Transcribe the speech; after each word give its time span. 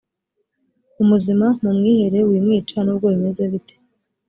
umuzima 1.01 1.45
mumwihere 1.61 2.19
wimwica 2.29 2.77
nubwo 2.81 3.05
bimeze 3.13 3.43
bite 3.51 3.75